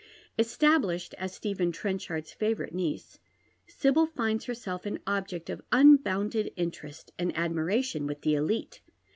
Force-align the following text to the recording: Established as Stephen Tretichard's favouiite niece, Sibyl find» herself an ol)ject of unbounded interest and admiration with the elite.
Established 0.39 1.13
as 1.19 1.31
Stephen 1.35 1.71
Tretichard's 1.71 2.33
favouiite 2.33 2.71
niece, 2.73 3.19
Sibyl 3.67 4.07
find» 4.07 4.41
herself 4.41 4.87
an 4.87 4.97
ol)ject 5.05 5.47
of 5.51 5.61
unbounded 5.71 6.51
interest 6.55 7.11
and 7.19 7.37
admiration 7.37 8.07
with 8.07 8.21
the 8.21 8.33
elite. 8.33 8.81